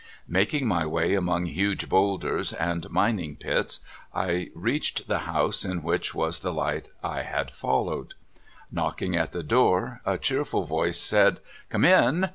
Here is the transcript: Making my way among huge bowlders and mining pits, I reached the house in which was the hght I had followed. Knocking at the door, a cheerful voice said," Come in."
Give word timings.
Making 0.27 0.67
my 0.67 0.83
way 0.83 1.13
among 1.13 1.45
huge 1.45 1.87
bowlders 1.87 2.53
and 2.53 2.89
mining 2.89 3.35
pits, 3.35 3.81
I 4.15 4.49
reached 4.55 5.07
the 5.07 5.19
house 5.29 5.63
in 5.63 5.83
which 5.83 6.15
was 6.15 6.39
the 6.39 6.51
hght 6.51 6.87
I 7.03 7.21
had 7.21 7.51
followed. 7.51 8.15
Knocking 8.71 9.15
at 9.15 9.31
the 9.31 9.43
door, 9.43 10.01
a 10.03 10.17
cheerful 10.17 10.63
voice 10.63 10.99
said," 10.99 11.39
Come 11.69 11.85
in." 11.85 12.29